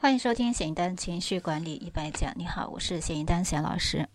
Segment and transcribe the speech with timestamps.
[0.00, 2.32] 欢迎收听显一丹情绪管理一百讲。
[2.36, 4.08] 你好，我是显一丹显老师。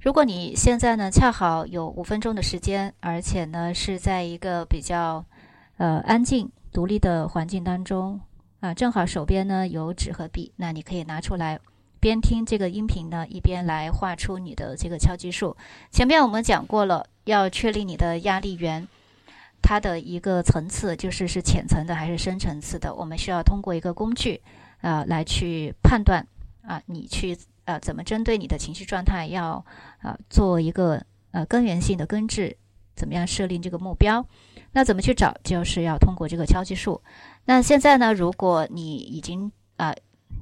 [0.00, 5.26] 如果你现在呢恰好有五分钟的时间，而且呢是在一个比较
[5.76, 8.18] 呃安静、独立的环境当中
[8.60, 11.60] 啊，正好手边呢有纸和笔，那你可以拿出来。
[12.06, 15.56] 边听这个音频呢，一边来画出你的这个敲击数。
[15.90, 18.86] 前面我们讲过了，要确立你的压力源，
[19.60, 22.94] 它的一个层次就是是浅层的还是深层次的。
[22.94, 24.40] 我们需要通过一个工具，
[24.82, 26.24] 呃，来去判断
[26.62, 29.64] 啊，你去呃怎么针对你的情绪状态，要
[29.98, 32.56] 啊做一个呃根源性的根治，
[32.94, 34.24] 怎么样设定这个目标？
[34.70, 35.36] 那怎么去找？
[35.42, 37.02] 就是要通过这个敲击数。
[37.46, 39.92] 那现在呢，如果你已经啊。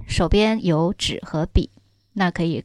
[0.06, 1.70] 手边有纸和笔，
[2.12, 2.64] 那可以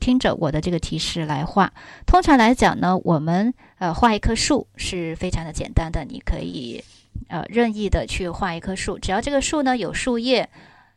[0.00, 1.72] 听着我的这个提示来画。
[2.06, 6.82] 通常来讲呢，我们呃画一棵树是非常的简单的，你可以
[7.28, 10.48] 呃任意的去画一棵树，只要这个树呢有树叶、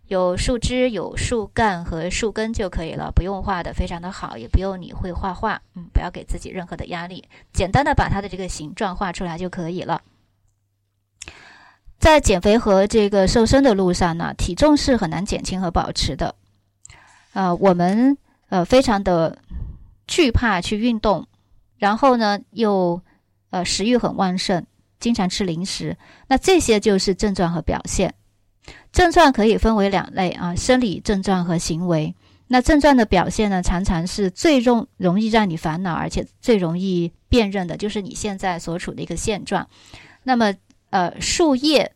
[0.08, 10.01] 有树枝、有树干和树根就可以了，不用画的非常的好，也不用你会画画，嗯，不要给自己任何的压力，简单的把它的这个形状画出来就可以了。
[12.02, 16.34] 在减肥和这个瘦身的路上呢，体重是很难减轻和保持的。
[17.34, 18.18] 呃，我们
[18.50, 19.38] 呃非常的
[20.08, 21.28] 惧怕去运动，
[21.78, 23.00] 然后呢又
[23.52, 24.66] 呃食欲很旺盛，
[25.00, 25.96] 经常吃零食。
[26.28, 28.16] 那这些就是症状和表现。
[28.92, 32.16] 症状可以分为两类啊，生理症状和行为。
[32.48, 39.68] 那症状的表现呢，常常是最容容易让你烦恼，而且最容易辨认的，就是你现在所处的一个现状。
[40.24, 40.52] 那么。
[40.92, 41.92] 呃，树叶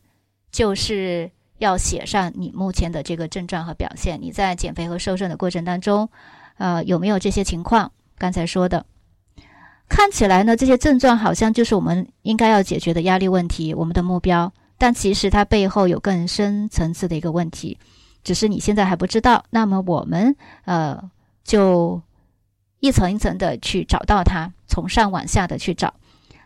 [0.51, 1.29] 就是
[1.59, 4.19] 要写上你目前的这个症状和表现。
[4.21, 6.09] 你在减肥和瘦身的过程当中，
[6.57, 7.91] 呃，有没有这些情况？
[8.17, 8.85] 刚才说的，
[9.87, 14.51] 看起来呢，这些症状好像就是我们应该要解决的压力问题，我们的目标。
[14.77, 17.77] 但其实它背后有更深层次的一个问题，
[18.23, 19.45] 只是你现在还不知道。
[19.49, 20.35] 那么我们
[20.65, 21.01] 呃，
[21.43, 22.01] 就
[22.79, 25.93] 一层一层的去找到它，从上往下的去找。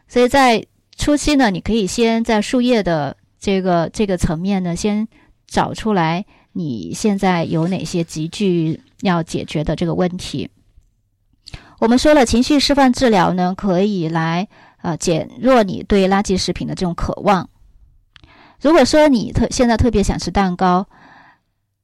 [0.07, 0.65] 所以在
[0.99, 5.07] 初期呢，你可以先在树叶的这个这个层面呢，先
[5.47, 10.49] 找出来你现在有哪些急剧要解决的这个问题。
[11.79, 14.49] 我们说了，情绪释放治疗呢，可以来
[14.81, 17.49] 呃减弱你对垃圾食品的这种渴望。
[18.61, 20.85] 如果说你特现在特别想吃蛋糕，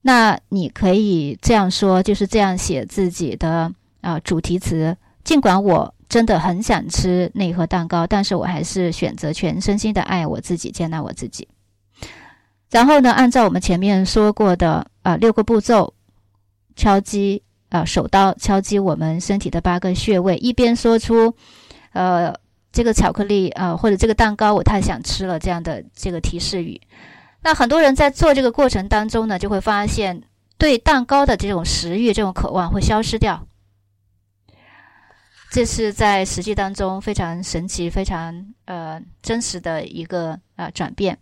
[0.02, 5.95] 那你可以这样说，就是这样写自己的啊主题词，尽管我。
[6.08, 11.48] 真的很想吃那盒蛋糕，但是我还是选择全身心的爱我自己，接纳我自己。
[12.72, 15.94] 然后呢，按照我们前面说过的啊六个步骤，
[16.76, 21.34] 敲击啊手刀敲击我们身体的八个穴位，一边说出
[21.94, 22.34] 呃
[22.72, 26.82] 这个巧克力啊或者这个蛋糕我太想吃了这样的这个提示语。
[27.42, 30.24] 那很多人在做这个过程当中呢，就会发现
[30.58, 33.48] 对蛋糕的这种食欲、这种渴望会消失掉。
[35.52, 41.18] 这是在实际当中非常神奇、非常呃真实的一个呃转变。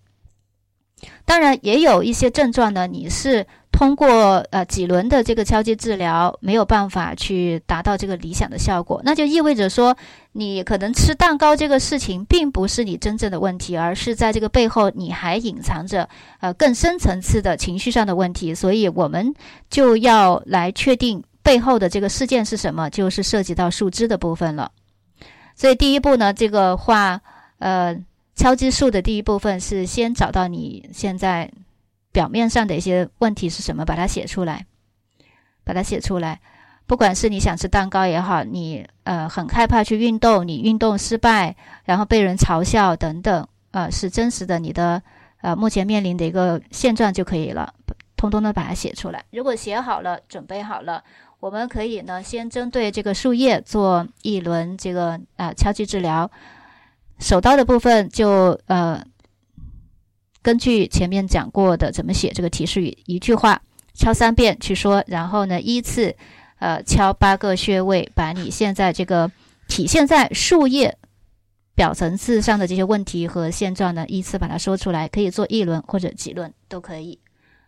[1.25, 9.97] 当然，也有一些症状呢，你是通过呃几轮的这个敲击治疗没有办法去达到这个理想的效果，那就意味着说，
[10.31, 16.07] 你可能吃蛋糕这个事情并不是你真正的问题，而是在这个背后你还隐藏着
[16.39, 19.33] 呃更深层次的情绪上的问题，所以我们
[19.69, 21.23] 就要来确定。
[21.53, 22.89] 背后的这个事件是什么？
[22.89, 24.71] 就是涉及到树枝的部分了。
[25.55, 27.21] 所以第一步呢，这个画
[27.59, 27.95] 呃
[28.33, 31.51] 敲击树的第一部分是先找到你现在
[32.11, 34.65] 表面上的一些问题是什么，把它写出来，
[35.63, 36.41] 把它写出来。
[36.87, 41.55] 不管是你想吃蛋糕也好，你呃很害怕去运动，你运动失败，
[41.85, 45.03] 然后被人嘲笑等等，呃是真实的，你的
[45.41, 47.75] 呃目前面临的一个现状就可以了，
[48.17, 49.23] 通通的把它写出来。
[49.29, 51.03] 如果写好了，准备好了。
[51.43, 56.31] 我们可以呢，先针对这个树叶做一轮这个啊敲击治疗。
[57.19, 59.05] 手刀的部分就呃，
[60.41, 63.61] 根据前面讲过的怎么写这个提示语，一句话
[63.93, 66.15] 敲三遍去说，然后呢依次
[66.59, 69.29] 呃敲八个穴位，把你现在这个
[69.67, 70.97] 体现在树叶
[71.75, 77.19] 表层次上的这些问题和现状呢，依次把它说出来，可以做一轮或者几轮都可以。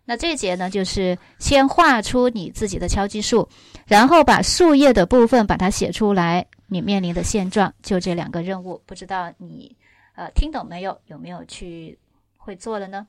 [0.06, 3.50] 那这节呢，就是先画出你自己的敲击树，
[3.88, 6.46] 然后把树叶的部分把它写出来。
[6.68, 9.76] 你面临的现状就这两个任务，不知道你
[10.16, 11.00] 呃听懂没有？
[11.06, 11.98] 有没有去
[12.38, 13.06] 会做了呢？